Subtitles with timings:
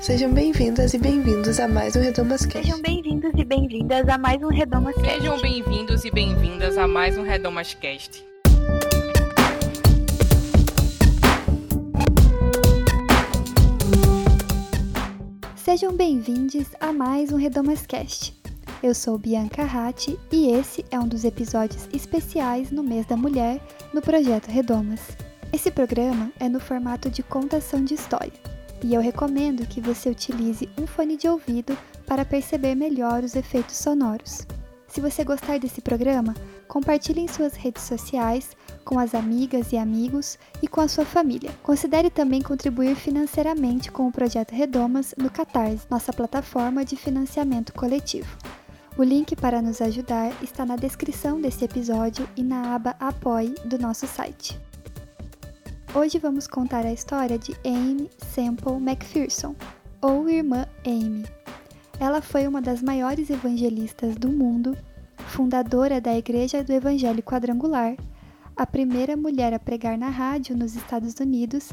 [0.00, 2.66] Sejam bem-vindas e bem-vindos a mais um Redomas Cast.
[2.66, 5.10] Sejam bem-vindos e bem-vindas a mais um Redomas Cast.
[5.10, 8.24] Sejam bem-vindos e bem-vindas a mais um Redomas Cast.
[15.54, 18.34] Sejam bem-vindos a mais um Redomas Cast.
[18.82, 23.60] Eu sou Bianca Ratti e esse é um dos episódios especiais no mês da mulher
[23.92, 25.00] no projeto Redomas.
[25.52, 30.68] Esse programa é no formato de contação de história e eu recomendo que você utilize
[30.78, 31.76] um fone de ouvido
[32.06, 34.46] para perceber melhor os efeitos sonoros.
[34.88, 36.34] Se você gostar desse programa,
[36.66, 41.52] compartilhe em suas redes sociais, com as amigas e amigos e com a sua família.
[41.62, 48.36] Considere também contribuir financeiramente com o Projeto Redomas no Catarse, nossa plataforma de financiamento coletivo.
[48.98, 53.78] O link para nos ajudar está na descrição desse episódio e na aba Apoie do
[53.78, 54.58] nosso site.
[55.92, 59.56] Hoje vamos contar a história de Amy Semple McPherson,
[60.00, 61.24] ou Irmã Amy.
[61.98, 64.78] Ela foi uma das maiores evangelistas do mundo,
[65.16, 67.96] fundadora da Igreja do Evangelho Quadrangular,
[68.56, 71.72] a primeira mulher a pregar na rádio nos Estados Unidos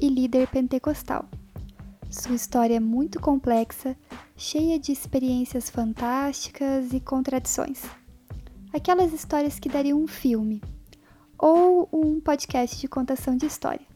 [0.00, 1.24] e líder pentecostal.
[2.08, 3.96] Sua história é muito complexa,
[4.36, 7.82] cheia de experiências fantásticas e contradições.
[8.72, 10.62] Aquelas histórias que dariam um filme
[11.38, 13.86] ou um podcast de contação de história.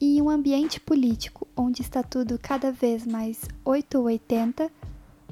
[0.00, 4.70] E em um ambiente político onde está tudo cada vez mais 8 ou 80,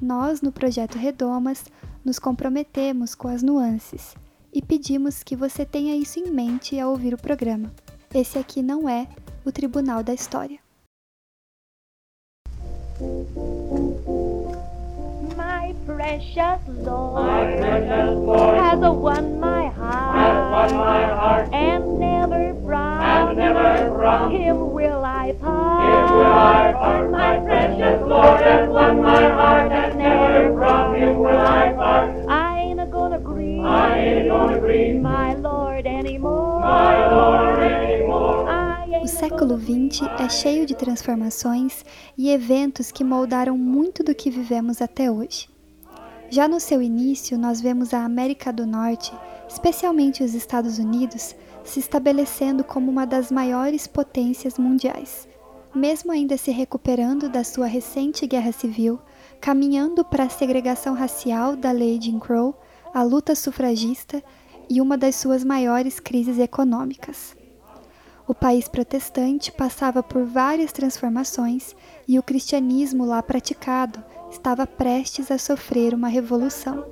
[0.00, 1.64] nós no projeto Redomas
[2.05, 4.14] nos comprometemos com as nuances
[4.52, 7.72] e pedimos que você tenha isso em mente ao ouvir o programa.
[8.12, 9.06] Esse aqui não é
[9.44, 10.58] o Tribunal da História.
[15.36, 19.39] My precious Lord, My precious Lord
[20.50, 25.82] won my heart, and never from and never from Him will I part.
[25.88, 27.10] Him will I part.
[27.10, 32.28] My precious Lord has won my heart, and never from Him will I part.
[32.28, 36.60] I ain't gonna grieve, I ain't gonna grieve my Lord anymore.
[36.60, 38.50] my Lord anymore.
[39.02, 41.84] O século XX é cheio de transformações
[42.19, 45.48] e eventos que moldaram muito do que vivemos até hoje.
[46.28, 49.12] Já no seu início, nós vemos a América do Norte,
[49.50, 51.34] especialmente os Estados Unidos,
[51.65, 55.28] se estabelecendo como uma das maiores potências mundiais.
[55.75, 58.99] Mesmo ainda se recuperando da sua recente guerra civil,
[59.41, 62.55] caminhando para a segregação racial da lei Jim Crow,
[62.94, 64.22] a luta sufragista
[64.69, 67.37] e uma das suas maiores crises econômicas.
[68.28, 71.75] O país protestante passava por várias transformações
[72.06, 76.84] e o cristianismo lá praticado estava prestes a sofrer uma revolução.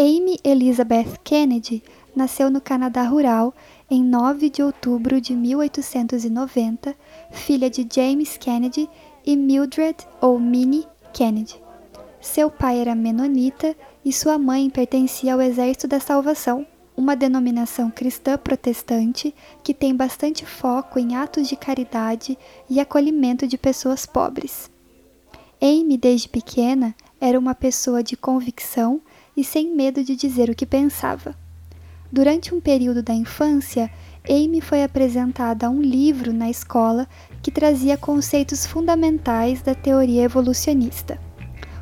[0.00, 1.82] Amy Elizabeth Kennedy
[2.14, 3.52] nasceu no Canadá rural
[3.90, 6.94] em 9 de outubro de 1890,
[7.32, 8.88] filha de James Kennedy
[9.26, 11.60] e Mildred ou Minnie Kennedy.
[12.20, 16.64] Seu pai era menonita e sua mãe pertencia ao Exército da Salvação,
[16.96, 22.38] uma denominação cristã protestante que tem bastante foco em atos de caridade
[22.70, 24.70] e acolhimento de pessoas pobres.
[25.60, 29.00] Amy, desde pequena, era uma pessoa de convicção
[29.36, 31.34] e sem medo de dizer o que pensava.
[32.12, 33.90] Durante um período da infância,
[34.28, 37.08] Amy foi apresentada a um livro na escola
[37.42, 41.18] que trazia conceitos fundamentais da teoria evolucionista.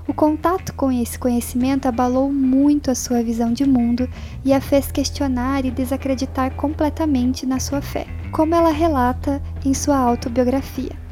[0.09, 4.09] O contato com esse conhecimento abalou muito a sua visão de mundo
[4.45, 9.99] e a fez questionar e desacreditar completamente na sua fé, como ela relata em sua
[9.99, 11.06] autobiografia.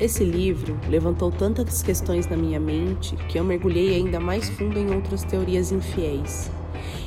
[0.00, 4.94] Esse livro levantou tantas questões na minha mente que eu mergulhei ainda mais fundo em
[4.94, 6.50] outras teorias infiéis.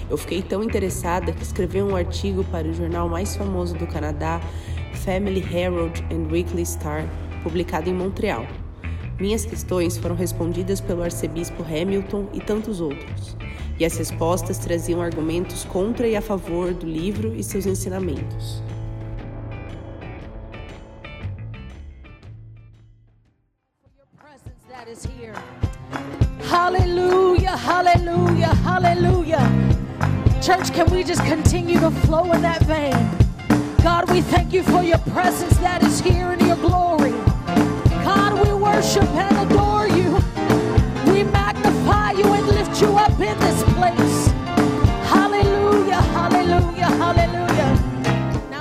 [0.07, 4.39] Eu fiquei tão interessada que escrevi um artigo para o jornal mais famoso do Canadá,
[5.03, 7.09] Family Herald and Weekly Star,
[7.41, 8.45] publicado em Montreal.
[9.19, 13.35] Minhas questões foram respondidas pelo arcebispo Hamilton e tantos outros,
[13.79, 18.61] e as respostas traziam argumentos contra e a favor do livro e seus ensinamentos.
[24.93, 25.35] Is here.
[26.53, 29.43] Hallelujah, hallelujah, hallelujah.
[30.41, 32.93] Church, can we just continue to flow in that vein?
[33.81, 37.15] God, we thank you for your presence that is here in your glory.
[38.07, 40.09] God, we worship and adore you.
[41.11, 44.19] We magnify you and lift you up in this place.
[45.15, 47.69] Hallelujah, hallelujah, hallelujah.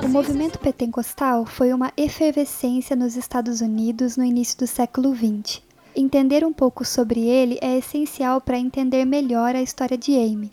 [0.03, 5.72] O movimento pentecostal foi uma efervescência nos Estados Unidos no início do século XX.
[5.95, 10.51] Entender um pouco sobre ele é essencial para entender melhor a história de Amy.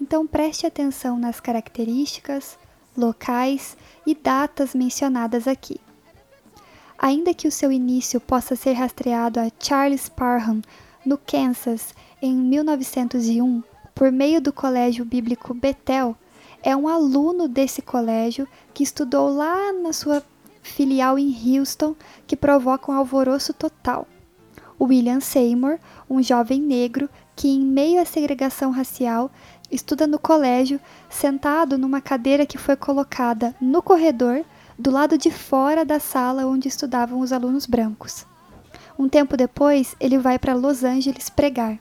[0.00, 2.56] Então preste atenção nas características,
[2.96, 5.80] locais e datas mencionadas aqui.
[6.96, 10.62] Ainda que o seu início possa ser rastreado a Charles Parham,
[11.04, 11.92] no Kansas,
[12.22, 13.62] em 1901,
[13.94, 16.16] por meio do Colégio Bíblico Bethel,
[16.62, 20.22] é um aluno desse colégio que estudou lá na sua
[20.62, 21.94] filial em Houston
[22.26, 24.06] que provoca um alvoroço total.
[24.84, 25.78] William Seymour,
[26.08, 29.30] um jovem negro que, em meio à segregação racial,
[29.70, 34.44] estuda no colégio, sentado numa cadeira que foi colocada no corredor
[34.78, 38.26] do lado de fora da sala onde estudavam os alunos brancos.
[38.98, 41.78] Um tempo depois, ele vai para Los Angeles pregar.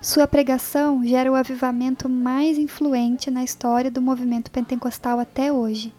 [0.00, 5.92] Sua pregação gera o avivamento mais influente na história do movimento pentecostal até hoje,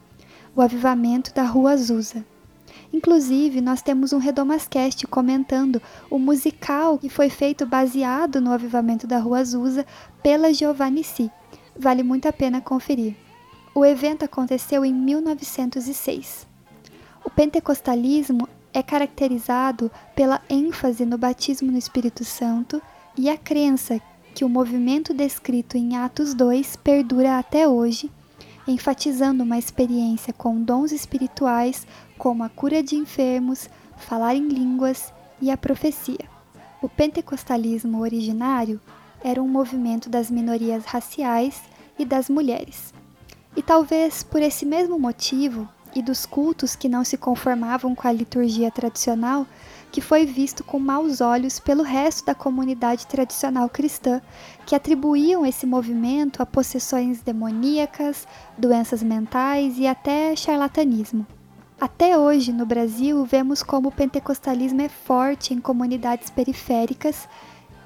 [0.56, 2.26] o avivamento da Rua Azusa.
[2.94, 9.18] Inclusive, nós temos um Redomascast comentando o musical que foi feito baseado no avivamento da
[9.18, 9.86] Rua Azusa
[10.22, 11.32] pela Giovanni Si.
[11.78, 13.16] Vale muito a pena conferir.
[13.74, 16.46] O evento aconteceu em 1906.
[17.24, 22.82] O pentecostalismo é caracterizado pela ênfase no batismo no Espírito Santo
[23.18, 24.02] e a crença
[24.34, 28.10] que o movimento descrito em Atos 2 perdura até hoje,
[28.68, 31.86] enfatizando uma experiência com dons espirituais
[32.18, 36.30] como a cura de enfermos, falar em línguas e a profecia.
[36.82, 38.80] O pentecostalismo originário
[39.24, 41.62] era um movimento das minorias raciais
[41.98, 42.94] e das mulheres.
[43.56, 48.12] E talvez por esse mesmo motivo, e dos cultos que não se conformavam com a
[48.12, 49.46] liturgia tradicional,
[49.92, 54.22] que foi visto com maus olhos pelo resto da comunidade tradicional cristã,
[54.72, 58.26] que atribuíam esse movimento a possessões demoníacas,
[58.58, 61.28] doenças mentais e até charlatanismo.
[61.78, 67.28] Até hoje, no Brasil, vemos como o pentecostalismo é forte em comunidades periféricas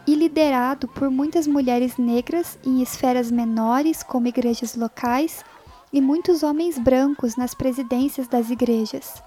[0.06, 5.44] e liderado por muitas mulheres negras em esferas menores, como igrejas locais,
[5.92, 9.24] e muitos homens brancos nas presidências das igrejas.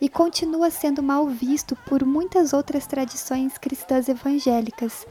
[0.00, 5.04] E continua sendo mal visto por muitas outras tradições cristãs evangélicas,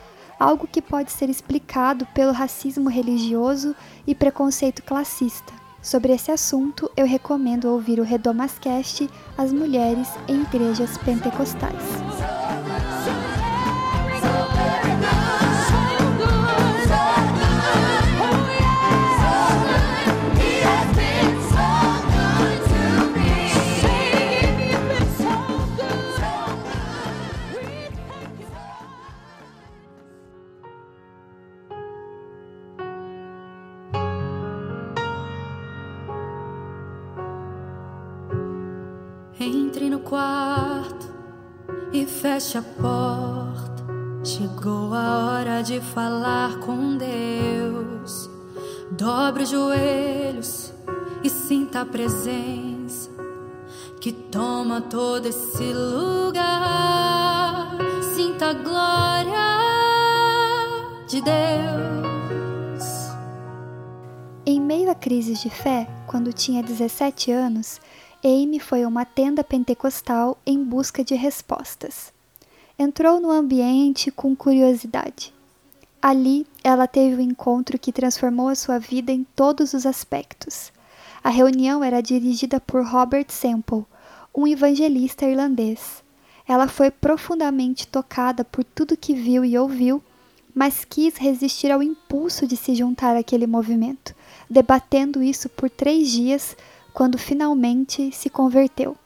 [0.43, 3.73] algo que pode ser explicado pelo racismo religioso
[4.05, 5.53] e preconceito classista.
[5.81, 12.32] Sobre esse assunto, eu recomendo ouvir o Redomascast As Mulheres em Igrejas Pentecostais.
[42.53, 43.83] E feche a porta.
[44.23, 48.29] Chegou a hora de falar com Deus.
[48.91, 50.73] Dobre os joelhos
[51.23, 53.09] e sinta a presença
[53.99, 57.77] que toma todo esse lugar.
[58.15, 59.33] Sinta a glória
[61.07, 62.83] de Deus.
[64.45, 67.81] Em meio a crises de fé, quando tinha 17 anos,
[68.23, 72.12] Amy foi a uma tenda pentecostal em busca de respostas.
[72.77, 75.31] Entrou no ambiente com curiosidade.
[76.01, 80.73] Ali, ela teve um encontro que transformou a sua vida em todos os aspectos.
[81.23, 83.85] A reunião era dirigida por Robert Semple,
[84.35, 86.03] um evangelista irlandês.
[86.47, 90.03] Ela foi profundamente tocada por tudo que viu e ouviu,
[90.53, 94.15] mas quis resistir ao impulso de se juntar àquele movimento,
[94.49, 96.57] debatendo isso por três dias
[96.91, 98.97] quando finalmente se converteu.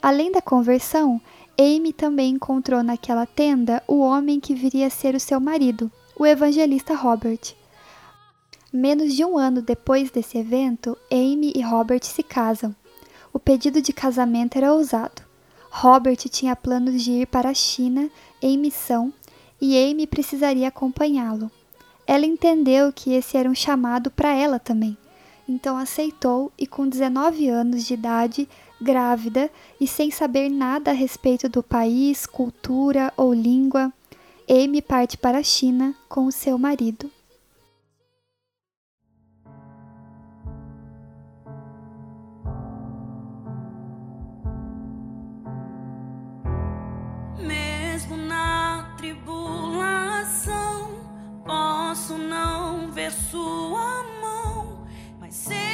[0.00, 1.20] Além da conversão,
[1.58, 6.26] Amy também encontrou naquela tenda o homem que viria a ser o seu marido, o
[6.26, 7.54] evangelista Robert.
[8.72, 12.74] Menos de um ano depois desse evento, Amy e Robert se casam.
[13.32, 15.22] O pedido de casamento era ousado.
[15.70, 19.12] Robert tinha planos de ir para a China em missão
[19.60, 21.50] e Amy precisaria acompanhá-lo.
[22.06, 24.96] Ela entendeu que esse era um chamado para ela também
[25.48, 28.48] então aceitou e, com 19 anos de idade,
[28.82, 33.92] grávida e sem saber nada a respeito do país, cultura ou língua,
[34.48, 37.10] Amy parte para a China com o seu marido.
[47.38, 50.50] Mesmo na tribulação,
[51.44, 54.86] posso não ver sua mão,
[55.18, 55.71] mas sei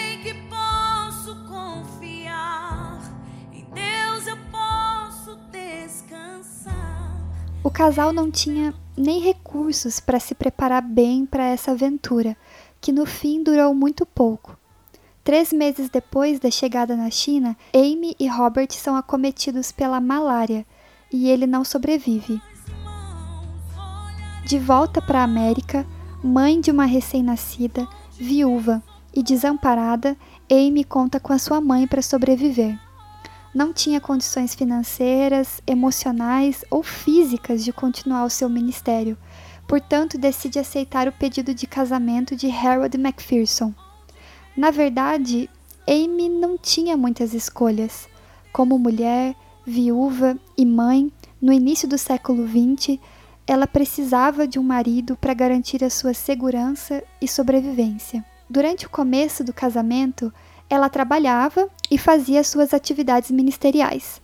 [7.69, 12.35] O casal não tinha nem recursos para se preparar bem para essa aventura,
[12.81, 14.57] que no fim durou muito pouco.
[15.23, 20.65] Três meses depois da chegada na China, Amy e Robert são acometidos pela malária
[21.13, 22.41] e ele não sobrevive.
[24.47, 25.87] De volta para a América,
[26.25, 28.83] mãe de uma recém-nascida, viúva
[29.15, 30.17] e desamparada,
[30.51, 32.88] Amy conta com a sua mãe para sobreviver.
[33.59, 39.19] Não tinha condições financeiras, emocionais ou físicas de continuar o seu ministério,
[39.67, 43.75] portanto decide aceitar o pedido de casamento de Harold Macpherson.
[44.57, 45.51] Na verdade,
[45.89, 48.09] Amy não tinha muitas escolhas.
[48.53, 49.35] Como mulher,
[49.67, 51.13] viúva e mãe,
[51.43, 52.97] no início do século XX,
[53.45, 58.25] ela precisava de um marido para garantir a sua segurança e sobrevivência.
[58.49, 60.33] Durante o começo do casamento,
[60.69, 64.21] ela trabalhava e fazia suas atividades ministeriais.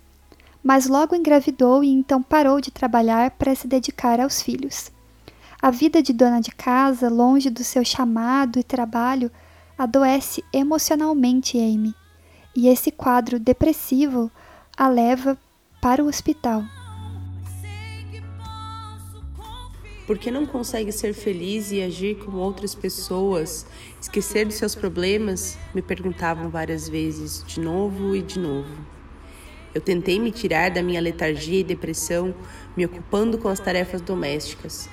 [0.63, 4.91] Mas logo engravidou e então parou de trabalhar para se dedicar aos filhos.
[5.61, 9.31] A vida de dona de casa, longe do seu chamado e trabalho,
[9.79, 11.95] adoece emocionalmente Amy,
[12.55, 14.31] e esse quadro depressivo
[14.77, 15.39] a leva
[15.81, 16.63] para o hospital.
[20.07, 23.67] Por que não consegue ser feliz e agir como outras pessoas,
[23.99, 25.57] esquecer dos seus problemas?
[25.75, 28.69] Me perguntavam várias vezes, de novo e de novo.
[29.75, 32.35] Eu tentei me tirar da minha letargia e depressão,
[32.77, 34.91] me ocupando com as tarefas domésticas.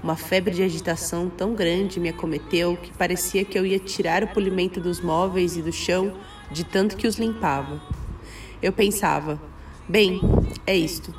[0.00, 4.28] Uma febre de agitação tão grande me acometeu que parecia que eu ia tirar o
[4.28, 6.16] polimento dos móveis e do chão
[6.52, 7.82] de tanto que os limpava.
[8.62, 9.42] Eu pensava,
[9.88, 10.20] bem,
[10.64, 11.12] é isto.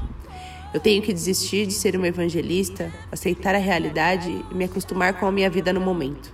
[0.76, 5.26] Eu tenho que desistir de ser uma evangelista, aceitar a realidade e me acostumar com
[5.26, 6.34] a minha vida no momento.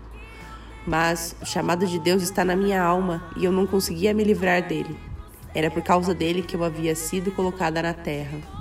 [0.83, 4.67] Mas o chamado de Deus está na minha alma e eu não conseguia me livrar
[4.67, 4.97] dele.
[5.53, 8.60] Era por causa dele que eu havia sido colocada na terra.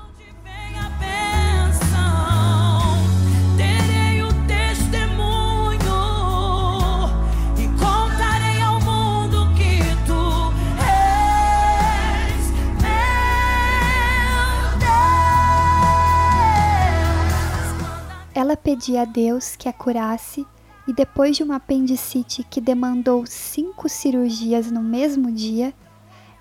[18.50, 20.44] Ela pedia a Deus que a curasse
[20.84, 25.72] e depois de uma apendicite que demandou cinco cirurgias no mesmo dia,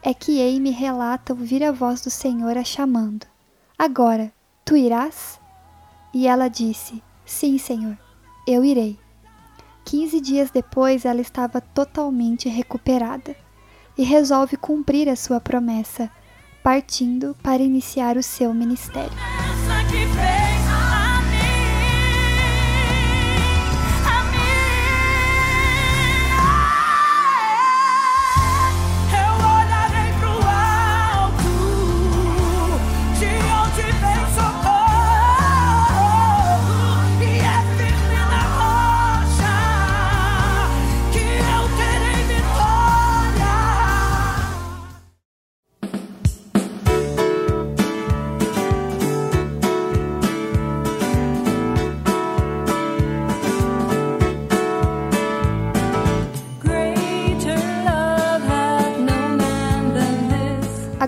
[0.01, 3.27] é que Amy relata ouvir a voz do Senhor a chamando.
[3.77, 4.33] Agora,
[4.65, 5.39] tu irás?
[6.11, 7.95] E ela disse: Sim, Senhor,
[8.47, 8.97] eu irei.
[9.85, 13.35] Quinze dias depois, ela estava totalmente recuperada
[13.95, 16.09] e resolve cumprir a sua promessa,
[16.63, 19.13] partindo para iniciar o seu ministério.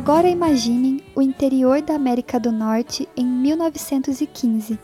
[0.01, 4.79] Agora imaginem o interior da América do Norte em 1915.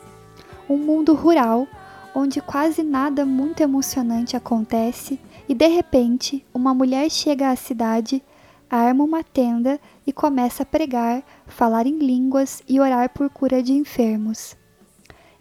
[0.69, 1.67] Um mundo rural
[2.13, 5.19] onde quase nada muito emocionante acontece
[5.50, 8.21] e de repente uma mulher chega à cidade,
[8.69, 13.74] arma uma tenda e começa a pregar, falar em línguas e orar por cura de
[13.74, 14.55] enfermos.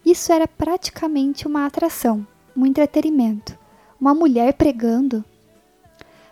[0.03, 3.55] Isso era praticamente uma atração, um entretenimento.
[4.01, 5.23] Uma mulher pregando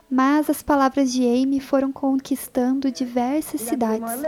[0.10, 4.24] mas as palavras de Amy foram conquistando diversas cidades.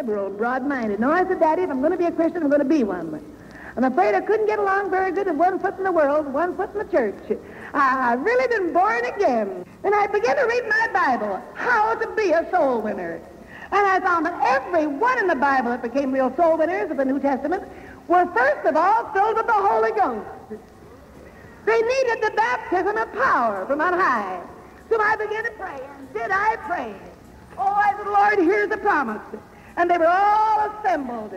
[3.77, 6.55] I'm afraid I couldn't get along very good with one foot in the world, one
[6.55, 7.37] foot in the church.
[7.75, 9.63] I've really been born again.
[9.83, 13.21] And I began to read my Bible, how to be a soul winner.
[13.71, 16.97] And I found that every one in the Bible that became real soul winners of
[16.97, 17.63] the New Testament
[18.07, 20.25] were first of all filled with the Holy Ghost.
[21.67, 24.41] They needed the baptism of power from on high.
[24.89, 26.95] So I began to pray, and did I pray?
[27.57, 29.21] Oh, said, Lord, here's the promise.
[29.75, 31.33] And they were all assembled.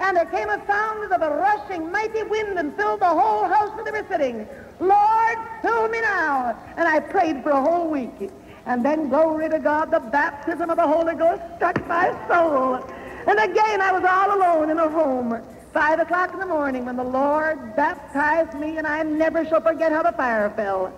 [0.00, 3.44] And there came a sound as of a rushing mighty wind and filled the whole
[3.44, 4.46] house where they were sitting.
[4.78, 6.56] Lord, fill me now.
[6.76, 8.30] And I prayed for a whole week.
[8.66, 12.76] And then, glory to God, the baptism of the Holy Ghost struck my soul.
[13.26, 15.42] And again, I was all alone in a home.
[15.72, 19.92] Five o'clock in the morning when the Lord baptized me, and I never shall forget
[19.92, 20.92] how the fire fell.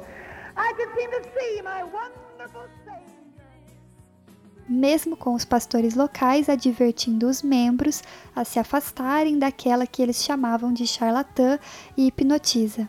[4.68, 8.02] Mesmo com os pastores locais advertindo os membros
[8.34, 11.58] a se afastarem daquela que eles chamavam de charlatã
[11.96, 12.88] e hipnotiza.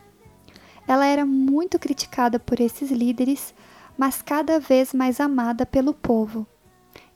[0.87, 3.53] Ela era muito criticada por esses líderes,
[3.97, 6.45] mas cada vez mais amada pelo povo.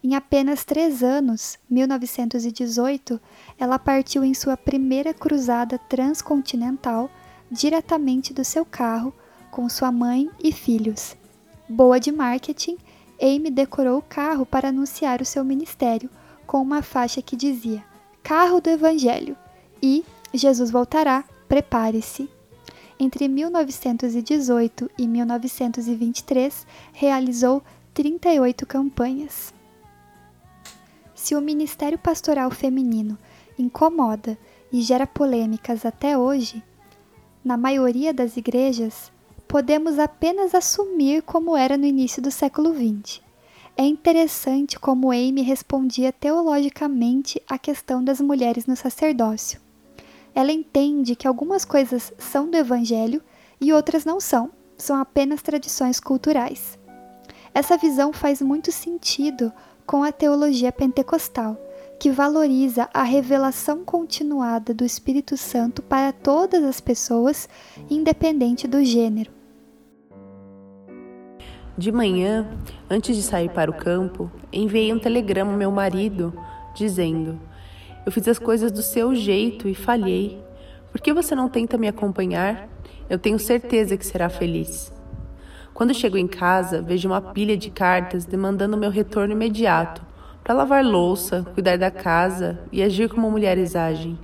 [0.02, 3.20] Em apenas três anos, 1918,
[3.58, 7.10] ela partiu em sua primeira cruzada transcontinental
[7.50, 9.12] diretamente do seu carro
[9.58, 11.16] com sua mãe e filhos.
[11.68, 12.78] Boa de marketing,
[13.20, 16.08] Amy decorou o carro para anunciar o seu ministério
[16.46, 17.84] com uma faixa que dizia:
[18.22, 19.36] Carro do Evangelho
[19.82, 22.30] e Jesus voltará, prepare-se.
[23.00, 27.60] Entre 1918 e 1923, realizou
[27.94, 29.52] 38 campanhas.
[31.16, 33.18] Se o ministério pastoral feminino
[33.58, 34.38] incomoda
[34.72, 36.62] e gera polêmicas até hoje,
[37.44, 39.10] na maioria das igrejas,
[39.48, 43.22] podemos apenas assumir como era no início do século XX.
[43.74, 49.58] É interessante como Amy respondia teologicamente à questão das mulheres no sacerdócio.
[50.34, 53.22] Ela entende que algumas coisas são do Evangelho
[53.58, 56.78] e outras não são, são apenas tradições culturais.
[57.54, 59.50] Essa visão faz muito sentido
[59.86, 61.56] com a teologia pentecostal,
[61.98, 67.48] que valoriza a revelação continuada do Espírito Santo para todas as pessoas,
[67.88, 69.37] independente do gênero.
[71.78, 72.44] De manhã,
[72.90, 76.34] antes de sair para o campo, enviei um telegrama ao meu marido
[76.74, 77.38] dizendo:
[78.04, 80.42] Eu fiz as coisas do seu jeito e falhei.
[80.90, 82.68] Por que você não tenta me acompanhar?
[83.08, 84.92] Eu tenho certeza que será feliz.
[85.72, 90.04] Quando chego em casa, vejo uma pilha de cartas demandando meu retorno imediato
[90.42, 94.18] para lavar louça, cuidar da casa e agir como mulheres agem.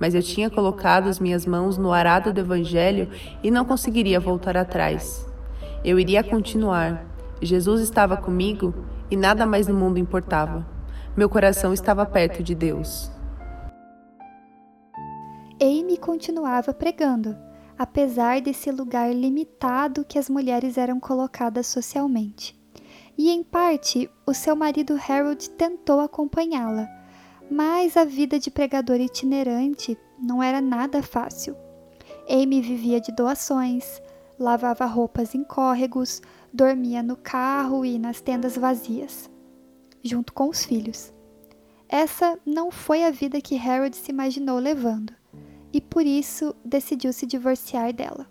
[0.00, 3.10] Mas eu tinha colocado as minhas mãos no arado do Evangelho
[3.42, 5.27] e não conseguiria voltar atrás.
[5.84, 7.06] Eu iria continuar.
[7.40, 8.74] Jesus estava comigo
[9.10, 10.66] e nada mais no mundo importava.
[11.16, 13.10] Meu coração estava perto de Deus.
[15.60, 17.36] Amy continuava pregando
[17.78, 22.58] apesar desse lugar limitado que as mulheres eram colocadas socialmente.
[23.16, 26.88] E em parte, o seu marido Harold tentou acompanhá-la,
[27.48, 31.56] mas a vida de pregador itinerante não era nada fácil.
[32.28, 34.02] Amy vivia de doações,
[34.38, 36.22] lavava roupas em córregos,
[36.52, 39.30] dormia no carro e nas tendas vazias,
[40.02, 41.12] junto com os filhos.
[41.88, 45.12] Essa não foi a vida que Harold se imaginou levando
[45.72, 48.26] e por isso decidiu se divorciar dela.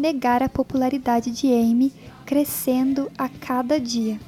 [0.00, 1.92] Negar a popularidade de Amy
[2.24, 4.18] crescendo a cada dia.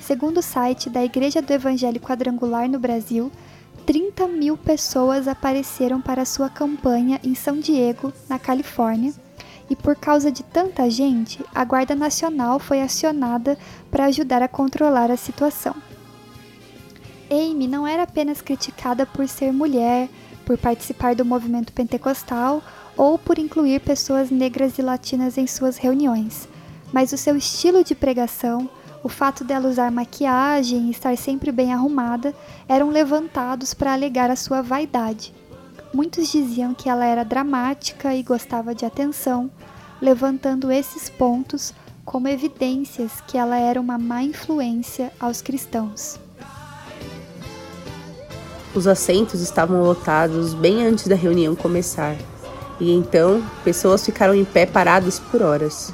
[0.00, 3.30] Segundo o site da Igreja do Evangelho Quadrangular no Brasil,
[3.86, 9.14] 30 mil pessoas apareceram para sua campanha em São Diego, na Califórnia,
[9.70, 13.56] e por causa de tanta gente, a Guarda Nacional foi acionada
[13.90, 15.74] para ajudar a controlar a situação.
[17.30, 20.08] Amy não era apenas criticada por ser mulher,
[20.44, 22.62] por participar do movimento pentecostal
[22.96, 26.48] ou por incluir pessoas negras e latinas em suas reuniões,
[26.92, 28.68] mas o seu estilo de pregação,
[29.02, 32.34] o fato dela usar maquiagem e estar sempre bem arrumada
[32.68, 35.34] eram levantados para alegar a sua vaidade.
[35.92, 39.50] Muitos diziam que ela era dramática e gostava de atenção,
[40.00, 41.74] levantando esses pontos
[42.04, 46.18] como evidências que ela era uma má influência aos cristãos.
[48.74, 52.16] Os assentos estavam lotados bem antes da reunião começar
[52.82, 55.92] e então pessoas ficaram em pé paradas por horas.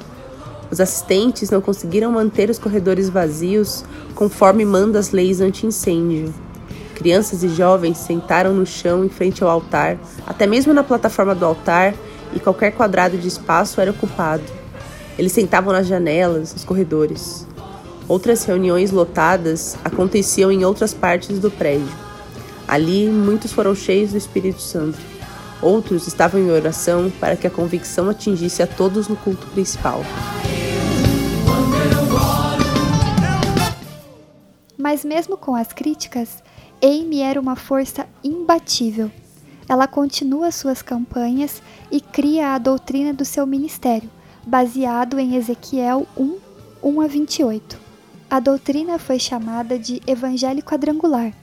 [0.71, 6.33] Os assistentes não conseguiram manter os corredores vazios conforme manda as leis anti-incêndio.
[6.95, 11.45] Crianças e jovens sentaram no chão em frente ao altar, até mesmo na plataforma do
[11.45, 11.93] altar,
[12.33, 14.43] e qualquer quadrado de espaço era ocupado.
[15.15, 17.45] Eles sentavam nas janelas, nos corredores.
[18.07, 21.87] Outras reuniões lotadas aconteciam em outras partes do prédio.
[22.67, 25.18] Ali, muitos foram cheios do Espírito Santo.
[25.61, 30.01] Outros estavam em oração para que a convicção atingisse a todos no culto principal.
[34.77, 36.41] Mas, mesmo com as críticas,
[36.81, 39.11] Amy era uma força imbatível.
[39.67, 44.09] Ela continua suas campanhas e cria a doutrina do seu ministério,
[44.47, 46.37] baseado em Ezequiel 1,
[46.81, 47.77] 1 a 28.
[48.29, 51.33] A doutrina foi chamada de Evangelho Quadrangular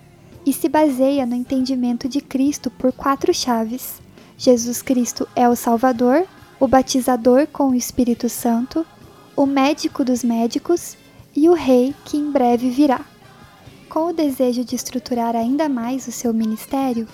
[0.46, 4.00] e se baseia no entendimento de Cristo por quatro chaves:
[4.38, 6.26] Jesus Cristo é o Salvador,
[6.60, 8.86] o batizador com o Espírito Santo,
[9.34, 10.96] o médico dos médicos
[11.34, 13.00] e o rei que em breve virá.
[13.88, 17.08] Com o desejo de estruturar ainda mais o seu ministério,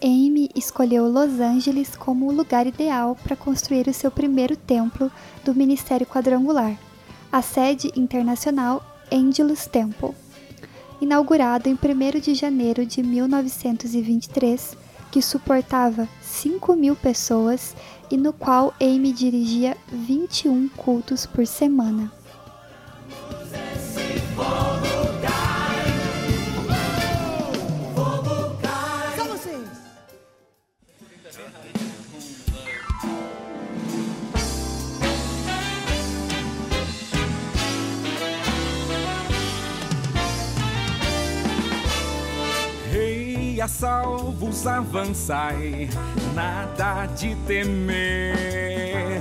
[0.00, 5.10] Amy escolheu Los Angeles como o lugar ideal para construir o seu primeiro templo
[5.44, 6.78] do Ministério Quadrangular,
[7.32, 10.10] a sede internacional Angelus Temple.
[11.00, 14.76] Inaugurado em 1 de janeiro de 1923,
[15.10, 17.74] que suportava 5 mil pessoas
[18.10, 22.17] e no qual Amy dirigia 21 cultos por semana.
[43.68, 45.88] Salvos avançai,
[46.34, 49.20] nada de temer.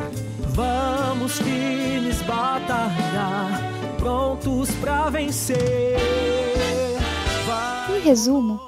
[0.49, 3.61] Vamos firmes batalhar,
[3.97, 5.97] prontos para vencer.
[7.95, 8.59] Em resumo,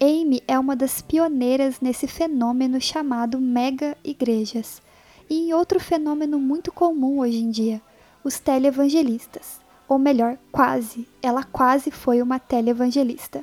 [0.00, 4.82] Amy é uma das pioneiras nesse fenômeno chamado mega igrejas
[5.30, 7.80] e em outro fenômeno muito comum hoje em dia,
[8.24, 9.60] os televangelistas.
[9.88, 13.42] Ou melhor, quase, ela quase foi uma televangelista.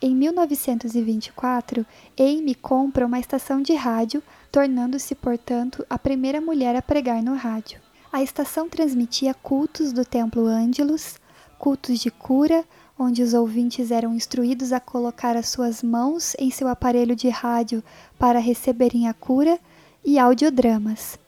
[0.00, 1.84] Em 1924,
[2.18, 7.80] Amy compra uma estação de rádio, tornando-se, portanto, a primeira mulher a pregar no rádio.
[8.12, 11.16] A estação transmitia cultos do Templo Ângelus,
[11.58, 12.64] cultos de cura,
[12.96, 17.82] onde os ouvintes eram instruídos a colocar as suas mãos em seu aparelho de rádio
[18.18, 19.58] para receberem a cura,
[20.04, 21.18] e audiodramas.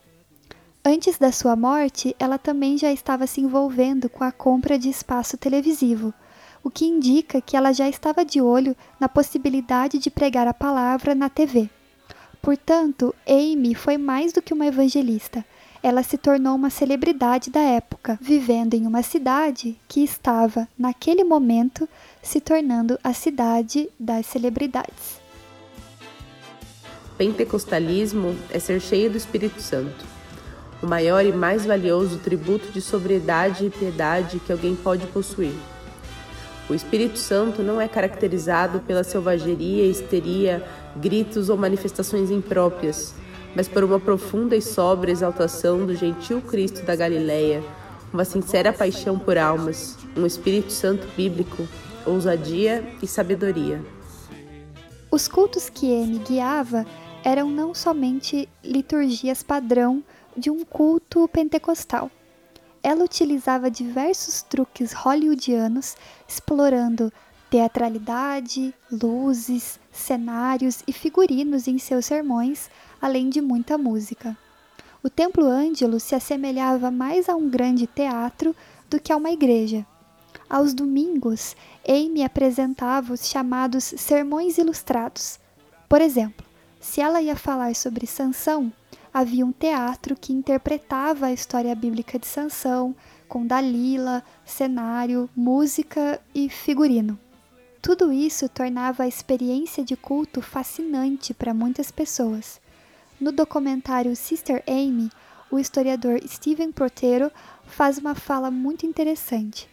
[0.82, 5.36] Antes da sua morte, ela também já estava se envolvendo com a compra de espaço
[5.36, 6.14] televisivo,
[6.62, 11.14] o que indica que ela já estava de olho na possibilidade de pregar a palavra
[11.14, 11.68] na TV.
[12.42, 15.44] Portanto, Amy foi mais do que uma evangelista.
[15.82, 21.88] Ela se tornou uma celebridade da época, vivendo em uma cidade que estava, naquele momento,
[22.22, 25.20] se tornando a cidade das celebridades.
[27.16, 30.06] Pentecostalismo é ser cheio do Espírito Santo,
[30.82, 35.52] o maior e mais valioso tributo de sobriedade e piedade que alguém pode possuir.
[36.70, 43.12] O Espírito Santo não é caracterizado pela selvageria, histeria, gritos ou manifestações impróprias,
[43.56, 47.60] mas por uma profunda e sóbria exaltação do gentil Cristo da Galileia,
[48.12, 51.66] uma sincera paixão por almas, um Espírito Santo bíblico,
[52.06, 53.84] ousadia e sabedoria.
[55.10, 56.86] Os cultos que Amy guiava
[57.24, 60.04] eram não somente liturgias padrão
[60.36, 62.08] de um culto pentecostal.
[62.82, 67.12] Ela utilizava diversos truques hollywoodianos, explorando
[67.50, 72.70] teatralidade, luzes, cenários e figurinos em seus sermões,
[73.02, 74.36] além de muita música.
[75.02, 78.54] O Templo Ângelo se assemelhava mais a um grande teatro
[78.88, 79.84] do que a uma igreja.
[80.48, 81.56] Aos domingos,
[81.88, 85.38] Amy apresentava os chamados sermões ilustrados.
[85.88, 86.46] Por exemplo,
[86.80, 88.72] se ela ia falar sobre Sansão,
[89.12, 92.94] havia um teatro que interpretava a história bíblica de Sansão,
[93.28, 97.18] com Dalila, cenário, música e figurino.
[97.82, 102.60] Tudo isso tornava a experiência de culto fascinante para muitas pessoas.
[103.20, 105.10] No documentário Sister Amy,
[105.50, 107.30] o historiador Steven Protero
[107.64, 109.68] faz uma fala muito interessante.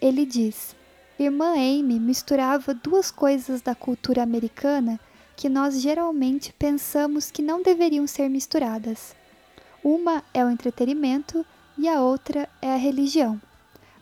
[0.00, 0.74] Ele diz:
[1.18, 4.98] Irmã Amy misturava duas coisas da cultura americana
[5.42, 9.12] que nós geralmente pensamos que não deveriam ser misturadas.
[9.82, 11.44] Uma é o entretenimento
[11.76, 13.42] e a outra é a religião.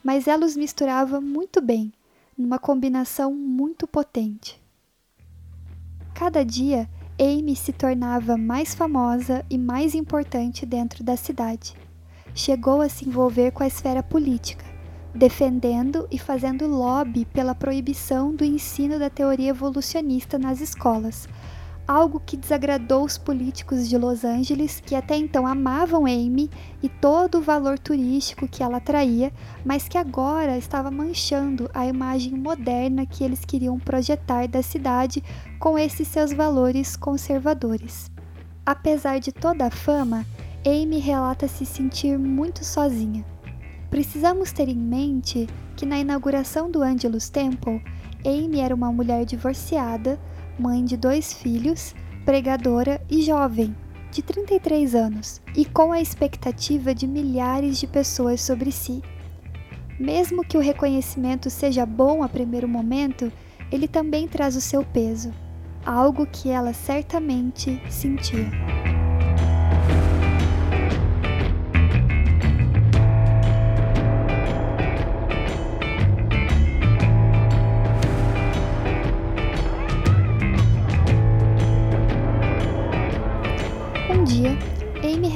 [0.05, 1.91] Mas ela os misturava muito bem,
[2.37, 4.61] numa combinação muito potente.
[6.15, 6.87] Cada dia,
[7.19, 11.75] Amy se tornava mais famosa e mais importante dentro da cidade.
[12.35, 14.67] Chegou a se envolver com a esfera política,
[15.15, 21.29] defendendo e fazendo lobby pela proibição do ensino da teoria evolucionista nas escolas,
[21.87, 26.49] algo que desagradou os políticos de Los Angeles, que até então amavam Amy
[26.81, 29.33] e todo o valor turístico que ela traía,
[29.65, 35.23] mas que agora estava manchando a imagem moderna que eles queriam projetar da cidade
[35.59, 38.09] com esses seus valores conservadores.
[38.65, 40.25] Apesar de toda a fama,
[40.65, 43.25] Amy relata se sentir muito sozinha.
[43.91, 47.83] Precisamos ter em mente que na inauguração do Angelus Temple,
[48.25, 50.19] Amy era uma mulher divorciada,
[50.57, 53.75] mãe de dois filhos, pregadora e jovem,
[54.13, 59.03] de 33 anos, e com a expectativa de milhares de pessoas sobre si.
[59.99, 63.33] Mesmo que o reconhecimento seja bom a primeiro momento,
[63.73, 65.33] ele também traz o seu peso,
[65.85, 68.90] algo que ela certamente sentia.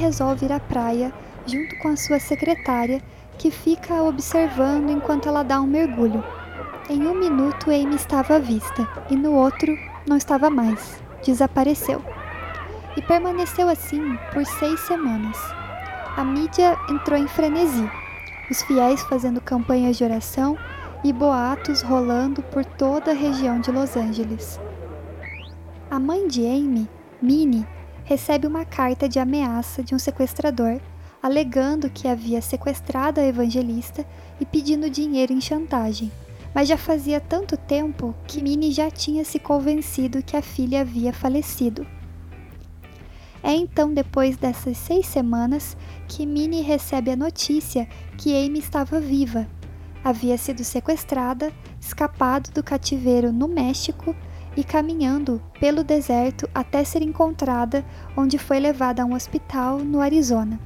[0.05, 1.11] Resolve ir à praia
[1.47, 3.01] junto com a sua secretária,
[3.37, 6.23] que fica observando enquanto ela dá um mergulho.
[6.89, 9.75] Em um minuto, Amy estava à vista e no outro,
[10.07, 11.01] não estava mais.
[11.23, 12.01] Desapareceu.
[12.95, 15.37] E permaneceu assim por seis semanas.
[16.15, 17.89] A mídia entrou em frenesi,
[18.49, 20.57] os fiéis fazendo campanhas de oração
[21.03, 24.59] e boatos rolando por toda a região de Los Angeles.
[25.91, 26.87] A mãe de Amy,
[27.21, 27.67] Minnie,
[28.05, 30.79] recebe uma carta de ameaça de um sequestrador,
[31.21, 34.05] alegando que havia sequestrado a evangelista
[34.39, 36.11] e pedindo dinheiro em chantagem.
[36.53, 41.11] Mas já fazia tanto tempo que Minnie já tinha se convencido que a filha havia
[41.11, 41.85] falecido.
[43.43, 45.75] É então, depois dessas seis semanas,
[46.07, 47.87] que Minnie recebe a notícia
[48.17, 49.47] que Amy estava viva.
[50.03, 54.15] Havia sido sequestrada, escapado do cativeiro no México
[54.55, 57.83] e caminhando pelo deserto até ser encontrada,
[58.15, 60.59] onde foi levada a um hospital no Arizona.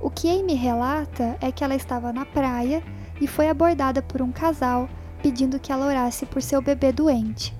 [0.00, 2.82] O que Amy relata é que ela estava na praia
[3.20, 4.88] e foi abordada por um casal
[5.22, 7.54] pedindo que ela orasse por seu bebê doente.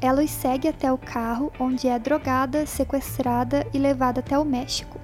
[0.00, 4.98] Ela os segue até o carro, onde é drogada, sequestrada e levada até o México.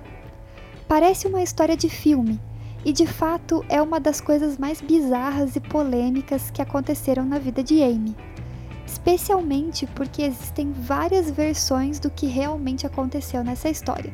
[0.86, 2.40] Parece uma história de filme,
[2.84, 7.62] e de fato é uma das coisas mais bizarras e polêmicas que aconteceram na vida
[7.62, 8.14] de Amy
[8.94, 14.12] especialmente porque existem várias versões do que realmente aconteceu nessa história.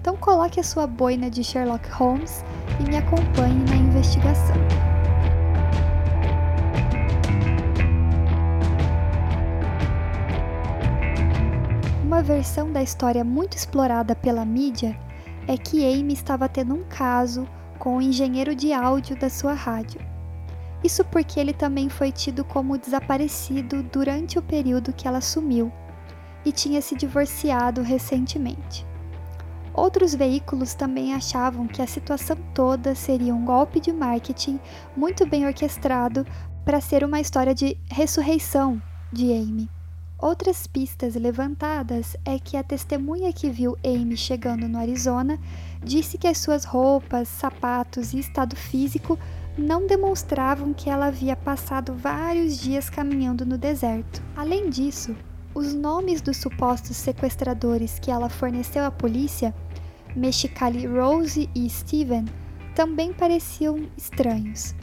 [0.00, 2.44] Então coloque a sua boina de Sherlock Holmes
[2.80, 4.56] e me acompanhe na investigação.
[12.02, 14.98] Uma versão da história muito explorada pela mídia
[15.46, 17.46] é que Amy estava tendo um caso
[17.78, 20.09] com o engenheiro de áudio da sua rádio.
[20.82, 25.70] Isso porque ele também foi tido como desaparecido durante o período que ela sumiu
[26.44, 28.86] e tinha se divorciado recentemente.
[29.72, 34.58] Outros veículos também achavam que a situação toda seria um golpe de marketing
[34.96, 36.26] muito bem orquestrado
[36.64, 39.68] para ser uma história de ressurreição de Amy.
[40.18, 45.38] Outras pistas levantadas é que a testemunha que viu Amy chegando no Arizona
[45.82, 49.18] disse que as suas roupas, sapatos e estado físico
[49.56, 54.22] não demonstravam que ela havia passado vários dias caminhando no deserto.
[54.36, 55.14] Além disso,
[55.54, 59.54] os nomes dos supostos sequestradores que ela forneceu à polícia,
[60.14, 62.24] Mexicali Rose e Steven,
[62.74, 64.74] também pareciam estranhos.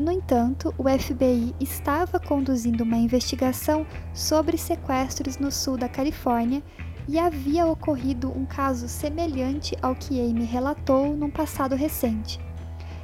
[0.00, 6.62] No entanto, o FBI estava conduzindo uma investigação sobre sequestros no sul da Califórnia
[7.08, 12.40] e havia ocorrido um caso semelhante ao que Amy relatou num passado recente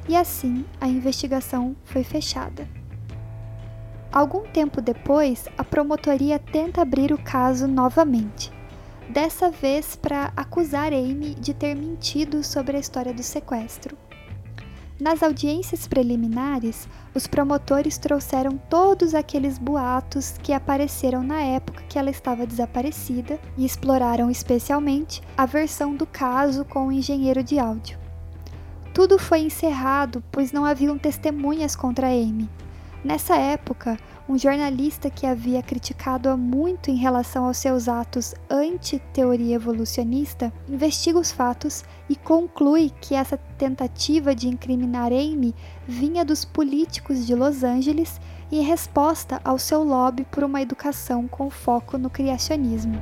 [0.07, 2.67] e assim a investigação foi fechada.
[4.11, 8.51] Algum tempo depois, a promotoria tenta abrir o caso novamente,
[9.09, 13.97] dessa vez para acusar Amy de ter mentido sobre a história do sequestro.
[14.99, 22.11] Nas audiências preliminares, os promotores trouxeram todos aqueles boatos que apareceram na época que ela
[22.11, 28.00] estava desaparecida e exploraram especialmente a versão do caso com o engenheiro de áudio.
[28.93, 32.49] Tudo foi encerrado, pois não haviam testemunhas contra Amy.
[33.03, 33.97] Nessa época,
[34.29, 41.31] um jornalista que havia criticado-a muito em relação aos seus atos anti-teoria evolucionista investiga os
[41.31, 45.55] fatos e conclui que essa tentativa de incriminar Amy
[45.87, 51.49] vinha dos políticos de Los Angeles em resposta ao seu lobby por uma educação com
[51.49, 53.01] foco no criacionismo.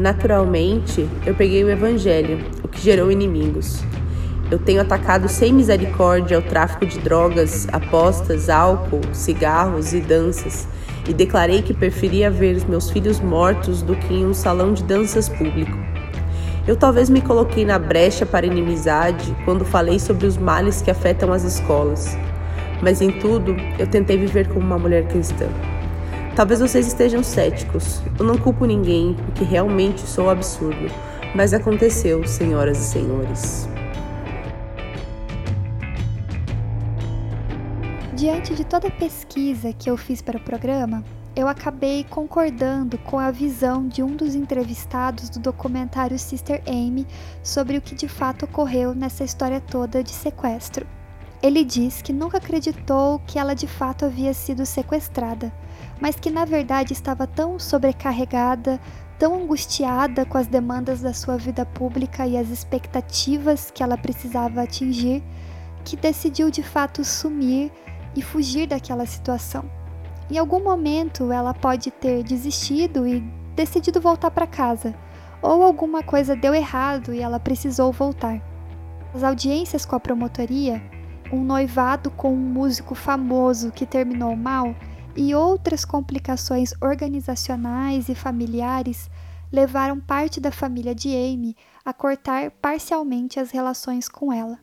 [0.00, 3.84] Naturalmente, eu peguei o evangelho, o que gerou inimigos.
[4.50, 10.66] Eu tenho atacado sem misericórdia o tráfico de drogas, apostas, álcool, cigarros e danças.
[11.08, 15.28] e declarei que preferia ver meus filhos mortos do que em um salão de danças
[15.28, 15.76] público.
[16.68, 21.32] Eu talvez me coloquei na brecha para inimizade quando falei sobre os males que afetam
[21.32, 22.16] as escolas,
[22.82, 25.48] mas em tudo eu tentei viver como uma mulher cristã.
[26.36, 30.86] Talvez vocês estejam céticos, eu não culpo ninguém porque realmente sou absurdo,
[31.34, 33.68] mas aconteceu, senhoras e senhores.
[38.14, 41.02] Diante de toda a pesquisa que eu fiz para o programa,
[41.34, 47.06] eu acabei concordando com a visão de um dos entrevistados do documentário Sister Amy
[47.42, 50.86] sobre o que de fato ocorreu nessa história toda de sequestro.
[51.42, 55.50] Ele diz que nunca acreditou que ela de fato havia sido sequestrada,
[56.00, 58.80] mas que na verdade estava tão sobrecarregada,
[59.18, 64.62] tão angustiada com as demandas da sua vida pública e as expectativas que ela precisava
[64.62, 65.22] atingir,
[65.84, 67.70] que decidiu de fato sumir
[68.16, 69.64] e fugir daquela situação.
[70.30, 73.20] Em algum momento ela pode ter desistido e
[73.54, 74.94] decidido voltar para casa,
[75.42, 78.40] ou alguma coisa deu errado e ela precisou voltar.
[79.14, 80.80] As audiências com a promotoria,
[81.32, 84.74] um noivado com um músico famoso que terminou mal
[85.20, 89.10] e outras complicações organizacionais e familiares
[89.52, 91.54] levaram parte da família de Amy
[91.84, 94.58] a cortar parcialmente as relações com ela.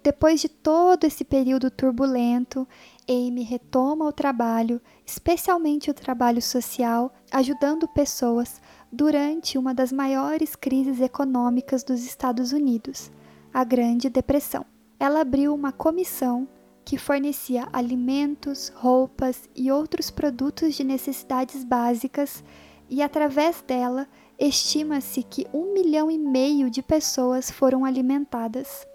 [0.00, 2.66] Depois de todo esse período turbulento,
[3.08, 11.00] Amy retoma o trabalho, especialmente o trabalho social, ajudando pessoas durante uma das maiores crises
[11.00, 13.10] econômicas dos Estados Unidos,
[13.52, 14.64] a Grande Depressão.
[14.96, 16.46] Ela abriu uma comissão
[16.84, 22.42] que fornecia alimentos, roupas e outros produtos de necessidades básicas,
[22.88, 28.86] e através dela estima-se que um milhão e meio de pessoas foram alimentadas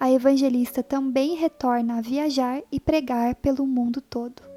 [0.00, 4.49] a evangelista também retorna a viajar e pregar pelo mundo todo.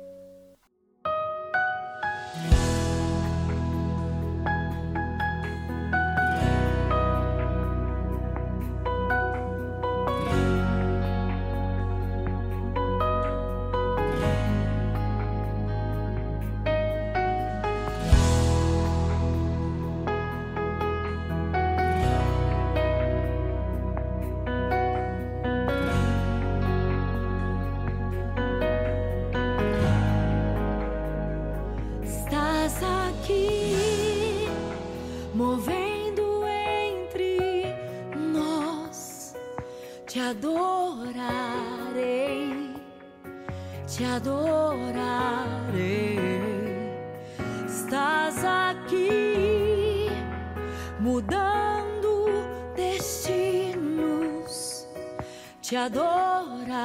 [55.64, 56.76] Te adorarei,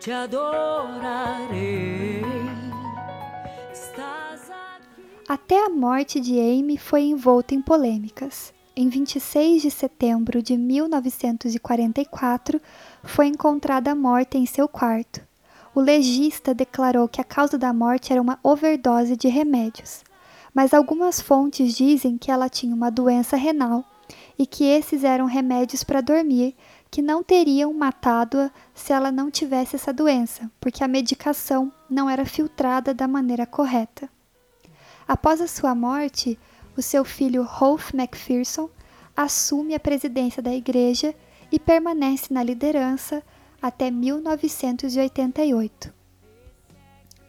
[0.00, 2.22] te adorarei.
[5.28, 12.58] Até a morte de Amy foi envolta em polêmicas em 26 de setembro de 1944,
[13.02, 15.20] foi encontrada morta em seu quarto.
[15.74, 20.02] O legista declarou que a causa da morte era uma overdose de remédios,
[20.54, 23.84] mas algumas fontes dizem que ela tinha uma doença renal
[24.38, 26.56] e que esses eram remédios para dormir
[26.90, 32.24] que não teriam matado-a se ela não tivesse essa doença, porque a medicação não era
[32.24, 34.08] filtrada da maneira correta.
[35.06, 36.38] Após a sua morte,
[36.76, 38.70] o seu filho Rolf McPherson
[39.16, 41.14] assume a presidência da igreja
[41.50, 43.22] e permanece na liderança
[43.60, 45.92] até 1988.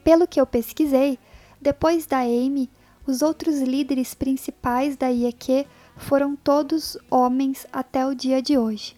[0.04, 1.18] Pelo que eu pesquisei,
[1.60, 2.70] depois da Amy,
[3.06, 5.66] os outros líderes principais da IEQ
[6.00, 8.98] foram todos homens até o dia de hoje.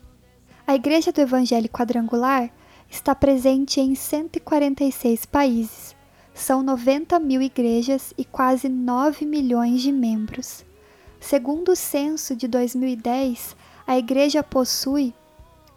[0.66, 2.50] A Igreja do Evangelho Quadrangular
[2.90, 5.94] está presente em 146 países,
[6.34, 10.64] são 90 mil igrejas e quase 9 milhões de membros.
[11.20, 15.14] Segundo o censo de 2010, a igreja possui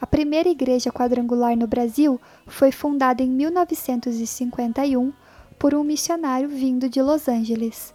[0.00, 5.12] A primeira igreja quadrangular no Brasil foi fundada em 1951
[5.56, 7.94] por um missionário vindo de Los Angeles.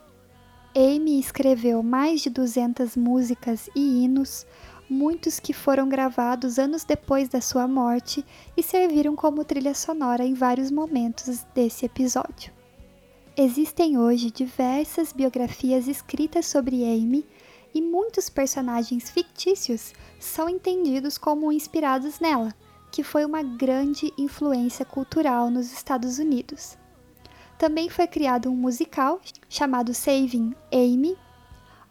[0.73, 4.47] Amy escreveu mais de 200 músicas e hinos,
[4.89, 8.23] muitos que foram gravados anos depois da sua morte
[8.55, 12.53] e serviram como trilha sonora em vários momentos desse episódio.
[13.35, 17.25] Existem hoje diversas biografias escritas sobre Amy
[17.75, 22.55] e muitos personagens fictícios são entendidos como inspirados nela,
[22.89, 26.77] que foi uma grande influência cultural nos Estados Unidos.
[27.57, 29.19] também foi criado um musical
[29.49, 31.17] chamado Saving Amy,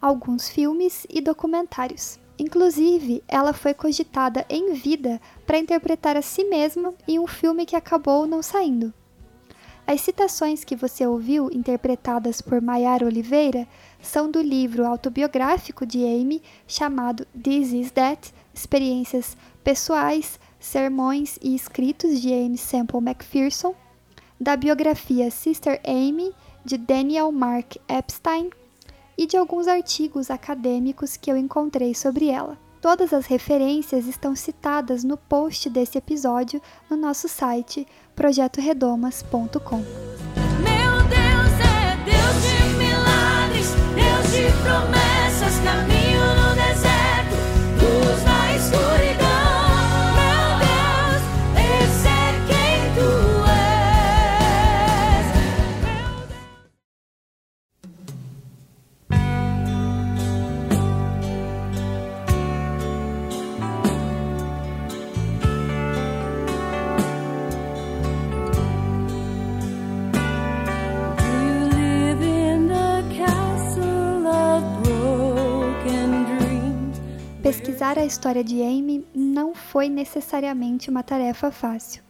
[0.00, 2.18] alguns filmes e documentários.
[2.38, 7.76] Inclusive, ela foi cogitada em vida para interpretar a si mesma em um filme que
[7.76, 8.92] acabou não saindo.
[9.86, 13.68] As citações que você ouviu, interpretadas por Mayara Oliveira,
[14.00, 22.18] são do livro autobiográfico de Amy chamado This Is That Experiências Pessoais, Sermões e Escritos
[22.20, 23.74] de Amy Semple McPherson,
[24.40, 26.32] da biografia Sister Amy
[26.64, 28.48] de Daniel Mark Epstein
[29.18, 32.58] e de alguns artigos acadêmicos que eu encontrei sobre ela.
[32.80, 36.60] Todas as referências estão citadas no post desse episódio
[36.90, 39.76] no nosso site projetoredomas.com.
[39.76, 46.63] Meu Deus é Deus de milagres, Deus de promessas, caminho no
[78.04, 82.02] a história de Amy não foi necessariamente uma tarefa fácil.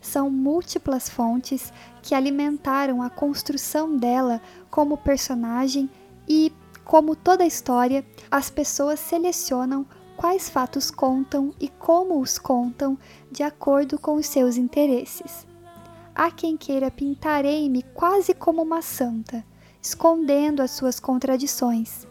[0.00, 1.72] São múltiplas fontes
[2.02, 5.88] que alimentaram a construção dela como personagem
[6.28, 6.52] e,
[6.84, 9.86] como toda história, as pessoas selecionam
[10.16, 12.98] quais fatos contam e como os contam
[13.30, 15.46] de acordo com os seus interesses.
[16.16, 19.44] Há quem queira pintar Amy quase como uma santa,
[19.80, 22.07] escondendo as suas contradições.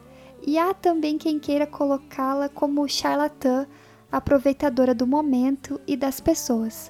[0.47, 3.67] E há também quem queira colocá-la como charlatã,
[4.09, 6.89] aproveitadora do momento e das pessoas.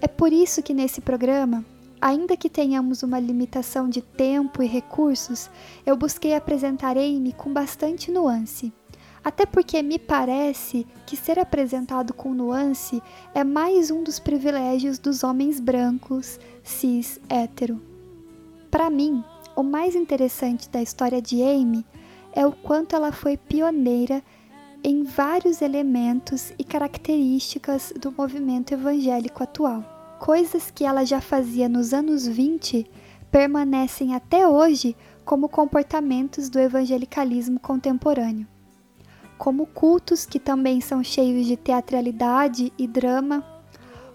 [0.00, 1.64] É por isso que nesse programa,
[2.00, 5.48] ainda que tenhamos uma limitação de tempo e recursos,
[5.86, 8.72] eu busquei apresentar Amy com bastante nuance.
[9.22, 13.00] Até porque me parece que ser apresentado com nuance
[13.32, 17.80] é mais um dos privilégios dos homens brancos, cis, hétero.
[18.72, 19.22] Para mim,
[19.54, 21.86] o mais interessante da história de Amy
[22.36, 24.22] é o quanto ela foi pioneira
[24.84, 29.82] em vários elementos e características do movimento evangélico atual.
[30.20, 32.88] Coisas que ela já fazia nos anos 20
[33.30, 38.46] permanecem até hoje como comportamentos do evangelicalismo contemporâneo.
[39.38, 43.44] Como cultos que também são cheios de teatralidade e drama,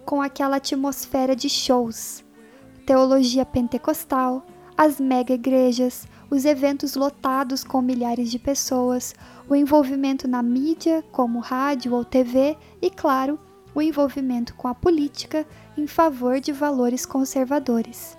[0.05, 2.23] com aquela atmosfera de shows,
[2.85, 4.45] teologia pentecostal,
[4.77, 9.13] as mega igrejas, os eventos lotados com milhares de pessoas,
[9.49, 13.37] o envolvimento na mídia, como rádio ou TV, e, claro,
[13.75, 15.45] o envolvimento com a política
[15.77, 18.17] em favor de valores conservadores.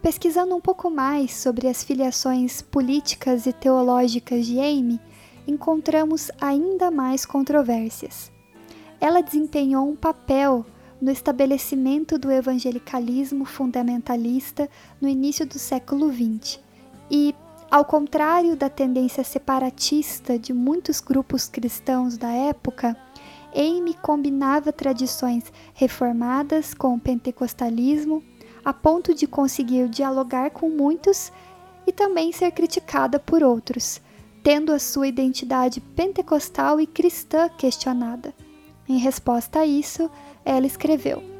[0.00, 5.00] Pesquisando um pouco mais sobre as filiações políticas e teológicas de Amy,
[5.44, 8.30] encontramos ainda mais controvérsias.
[9.00, 10.64] Ela desempenhou um papel
[11.02, 14.70] no estabelecimento do evangelicalismo fundamentalista
[15.00, 16.63] no início do século XX
[17.10, 17.34] e,
[17.70, 22.96] ao contrário da tendência separatista de muitos grupos cristãos da época,
[23.54, 25.44] Amy combinava tradições
[25.74, 28.22] reformadas com o pentecostalismo
[28.64, 31.30] a ponto de conseguir dialogar com muitos
[31.86, 34.00] e também ser criticada por outros,
[34.42, 38.34] tendo a sua identidade pentecostal e cristã questionada.
[38.88, 40.10] Em resposta a isso,
[40.44, 41.33] ela escreveu: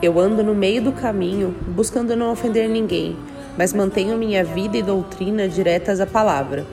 [0.00, 3.16] Eu ando no meio do caminho, buscando não ofender ninguém,
[3.56, 6.64] mas mantenho minha vida e doutrina diretas à palavra,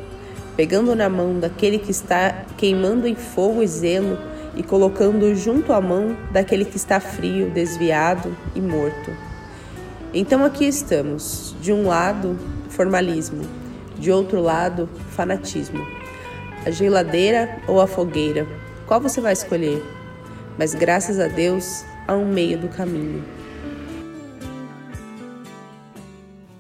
[0.56, 4.16] pegando na mão daquele que está queimando em fogo e zelo
[4.56, 9.12] e colocando junto à mão daquele que está frio, desviado e morto.
[10.14, 12.38] Então aqui estamos, de um lado,
[12.70, 13.42] formalismo,
[13.98, 15.84] de outro lado, fanatismo.
[16.64, 18.48] A geladeira ou a fogueira,
[18.86, 19.84] qual você vai escolher?
[20.60, 23.24] Mas graças a Deus, um meio do caminho.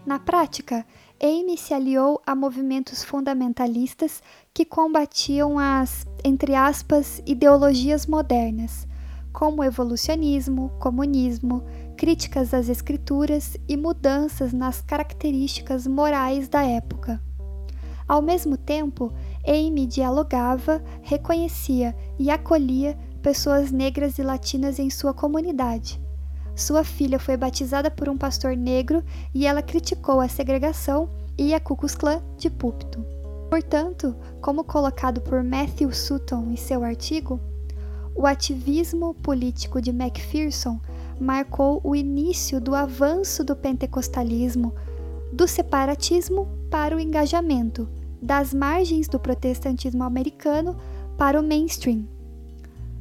[0.05, 0.85] Na prática,
[1.21, 4.21] Amy se aliou a movimentos fundamentalistas
[4.53, 8.87] que combatiam as, entre aspas, ideologias modernas,
[9.33, 11.63] como evolucionismo, comunismo,
[11.97, 17.21] críticas às escrituras e mudanças nas características morais da época.
[18.07, 19.11] Ao mesmo tempo,
[19.47, 25.99] Amy dialogava, reconhecia e acolhia pessoas negras e latinas em sua comunidade.
[26.55, 29.03] Sua filha foi batizada por um pastor negro
[29.33, 33.03] e ela criticou a segregação e a Ku Klux Klan de púlpito.
[33.49, 37.39] Portanto, como colocado por Matthew Sutton em seu artigo,
[38.13, 40.79] o ativismo político de Macpherson
[41.19, 44.71] marcou o início do avanço do pentecostalismo,
[45.33, 47.89] do separatismo para o engajamento,
[48.21, 50.77] das margens do protestantismo americano
[51.17, 52.14] para o mainstream.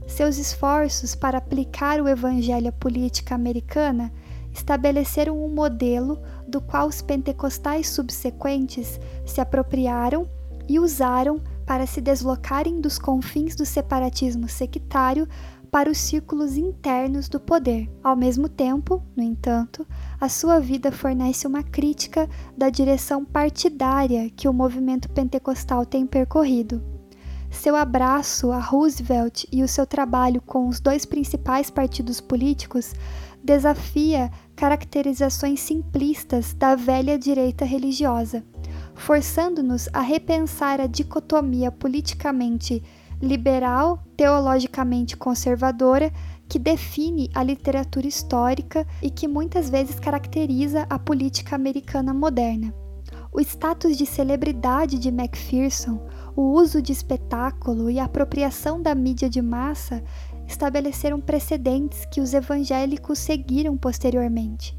[0.07, 4.13] Seus esforços para aplicar o evangelho à política americana
[4.53, 10.29] estabeleceram um modelo do qual os pentecostais subsequentes se apropriaram
[10.69, 15.27] e usaram para se deslocarem dos confins do separatismo sectário
[15.71, 17.91] para os círculos internos do poder.
[18.01, 19.85] Ao mesmo tempo, no entanto,
[20.21, 26.94] a sua vida fornece uma crítica da direção partidária que o movimento pentecostal tem percorrido.
[27.55, 32.93] Seu abraço a Roosevelt e o seu trabalho com os dois principais partidos políticos
[33.43, 38.45] desafia caracterizações simplistas da velha direita religiosa,
[38.95, 42.83] forçando-nos a repensar a dicotomia politicamente
[43.23, 46.13] liberal, teologicamente conservadora,
[46.49, 52.75] que define a literatura histórica e que muitas vezes caracteriza a política americana moderna.
[53.33, 56.07] O status de celebridade de Macpherson,
[56.37, 60.03] o uso de espetáculo e a apropriação da mídia de massa
[60.47, 64.77] estabeleceram precedentes que os evangélicos seguiram posteriormente.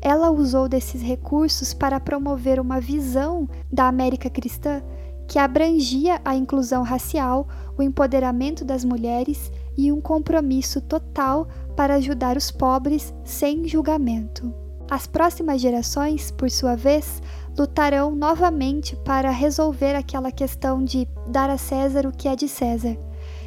[0.00, 4.82] Ela usou desses recursos para promover uma visão da América cristã
[5.26, 12.36] que abrangia a inclusão racial, o empoderamento das mulheres e um compromisso total para ajudar
[12.36, 14.54] os pobres sem julgamento.
[14.88, 17.20] As próximas gerações, por sua vez,
[17.56, 22.96] lutarão novamente para resolver aquela questão de dar a César o que é de César.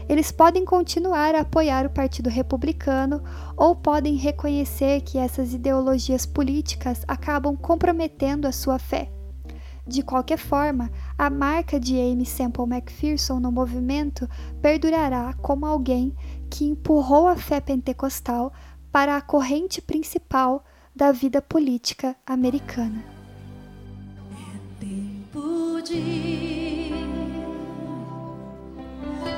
[0.10, 3.24] Eles podem continuar a apoiar o Partido Republicano
[3.56, 9.12] ou podem reconhecer que essas ideologias políticas acabam comprometendo a sua fé.
[9.86, 14.28] De qualquer forma, a marca de Amy Semple McPherson no movimento
[14.62, 16.16] perdurará como alguém
[16.50, 18.52] que empurrou a fé pentecostal
[18.92, 20.64] para a corrente principal
[20.96, 23.19] da vida política americana.
[25.80, 26.92] De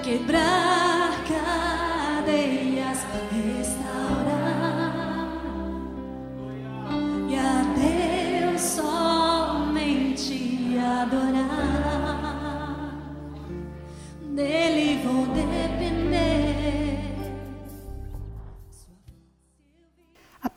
[0.03, 0.80] quebrar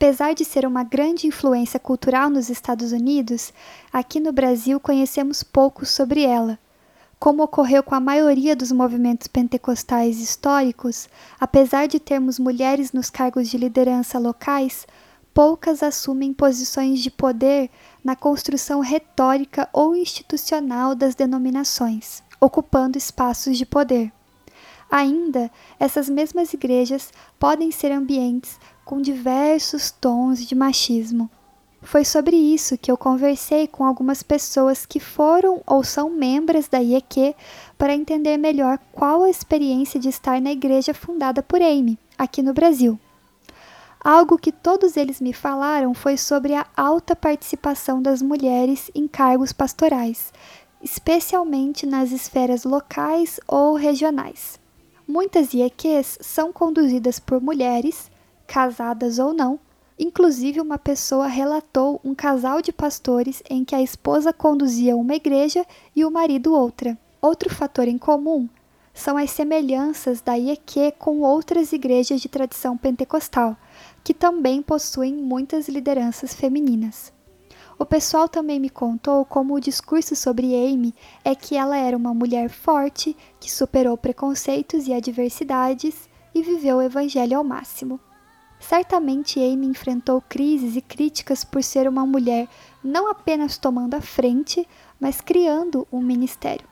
[0.04, 3.54] Apesar de ser uma grande influência cultural nos Estados Unidos,
[3.90, 6.58] aqui no Brasil conhecemos pouco sobre ela.
[7.18, 11.08] Como ocorreu com a maioria dos movimentos pentecostais históricos,
[11.40, 14.86] apesar de termos mulheres nos cargos de liderança locais,
[15.32, 17.70] poucas assumem posições de poder
[18.04, 24.12] na construção retórica ou institucional das denominações, ocupando espaços de poder.
[24.90, 25.50] Ainda,
[25.80, 31.30] essas mesmas igrejas podem ser ambientes com diversos tons de machismo.
[31.82, 36.78] Foi sobre isso que eu conversei com algumas pessoas que foram ou são membros da
[36.78, 37.34] IEQ
[37.76, 42.54] para entender melhor qual a experiência de estar na igreja fundada por Amy, aqui no
[42.54, 42.98] Brasil.
[44.02, 49.52] Algo que todos eles me falaram foi sobre a alta participação das mulheres em cargos
[49.52, 50.32] pastorais,
[50.82, 54.58] especialmente nas esferas locais ou regionais.
[55.06, 58.10] Muitas IEQs são conduzidas por mulheres,
[58.46, 59.58] casadas ou não.
[59.98, 65.64] Inclusive, uma pessoa relatou um casal de pastores em que a esposa conduzia uma igreja
[65.94, 66.98] e o marido outra.
[67.22, 68.48] Outro fator em comum
[68.92, 73.56] são as semelhanças da IEQ com outras igrejas de tradição pentecostal,
[74.04, 77.12] que também possuem muitas lideranças femininas.
[77.76, 82.14] O pessoal também me contou como o discurso sobre Amy é que ela era uma
[82.14, 87.98] mulher forte, que superou preconceitos e adversidades e viveu o evangelho ao máximo.
[88.68, 92.48] Certamente Amy enfrentou crises e críticas por ser uma mulher
[92.82, 94.66] não apenas tomando a frente,
[94.98, 96.66] mas criando um ministério.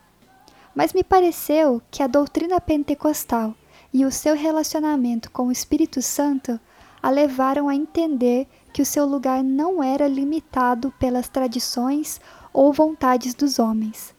[0.74, 3.55] Mas me pareceu que a doutrina pentecostal
[3.93, 6.59] e o seu relacionamento com o Espírito Santo
[7.03, 12.18] a levaram a entender que o seu lugar não era limitado pelas tradições
[12.55, 14.14] ou vontades dos homens.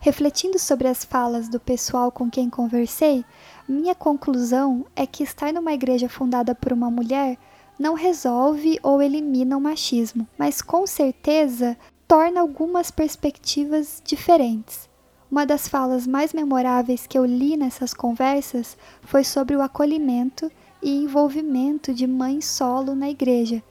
[0.00, 3.24] Refletindo sobre as falas do pessoal com quem conversei,
[3.70, 7.38] minha conclusão é que estar numa igreja fundada por uma mulher
[7.78, 14.88] não resolve ou elimina o machismo, mas com certeza torna algumas perspectivas diferentes.
[15.30, 20.50] Uma das falas mais memoráveis que eu li nessas conversas foi sobre o acolhimento
[20.82, 23.62] e envolvimento de mãe solo na igreja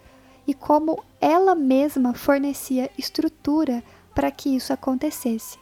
[0.47, 3.83] e como ela mesma fornecia estrutura
[4.15, 5.59] para que isso acontecesse.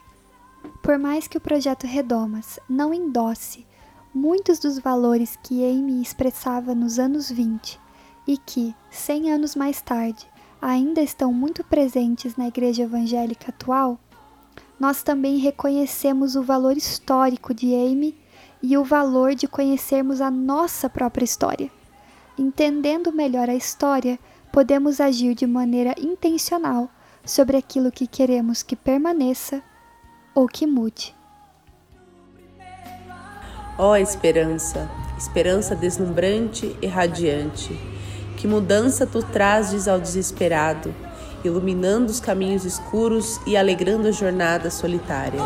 [0.80, 3.66] Por mais que o projeto Redomas não endosse
[4.18, 7.78] muitos dos valores que Amy expressava nos anos 20
[8.26, 10.26] e que, 100 anos mais tarde,
[10.60, 13.96] ainda estão muito presentes na igreja evangélica atual,
[14.78, 18.16] nós também reconhecemos o valor histórico de Amy
[18.60, 21.70] e o valor de conhecermos a nossa própria história.
[22.36, 24.18] Entendendo melhor a história,
[24.52, 26.90] podemos agir de maneira intencional
[27.24, 29.62] sobre aquilo que queremos que permaneça
[30.34, 31.17] ou que mude.
[33.80, 37.78] Ó oh, esperança, esperança deslumbrante e radiante,
[38.36, 40.92] que mudança tu trazes ao desesperado,
[41.44, 45.38] iluminando os caminhos escuros e alegrando a jornada solitária.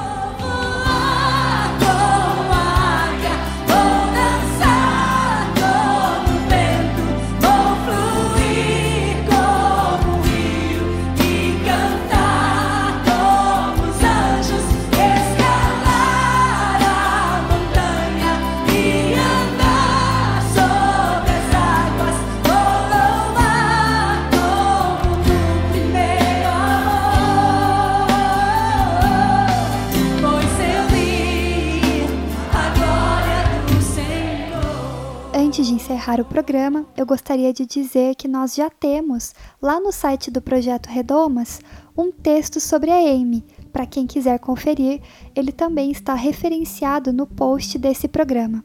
[35.52, 39.92] Antes de encerrar o programa, eu gostaria de dizer que nós já temos, lá no
[39.92, 41.60] site do Projeto Redomas,
[41.94, 43.44] um texto sobre a Amy.
[43.70, 45.02] Para quem quiser conferir,
[45.36, 48.64] ele também está referenciado no post desse programa.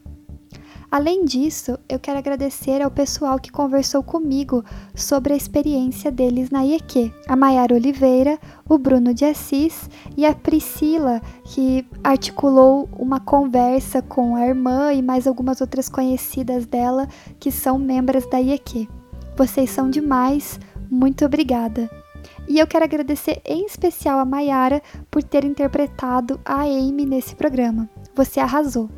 [0.90, 4.64] Além disso, eu quero agradecer ao pessoal que conversou comigo
[4.94, 7.12] sobre a experiência deles na IEQ.
[7.28, 14.34] A Maiara Oliveira, o Bruno de Assis e a Priscila, que articulou uma conversa com
[14.34, 17.06] a irmã e mais algumas outras conhecidas dela
[17.38, 18.88] que são membros da IEQ.
[19.36, 20.58] Vocês são demais,
[20.90, 21.90] muito obrigada.
[22.48, 27.88] E eu quero agradecer em especial a Maiara por ter interpretado a Amy nesse programa.
[28.14, 28.88] Você arrasou.